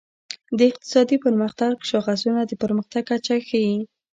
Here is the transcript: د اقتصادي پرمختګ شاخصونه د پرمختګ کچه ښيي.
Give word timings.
د 0.57 0.59
اقتصادي 0.71 1.17
پرمختګ 1.25 1.71
شاخصونه 1.89 2.41
د 2.45 2.51
پرمختګ 2.63 3.01
کچه 3.11 3.35
ښيي. 3.47 3.77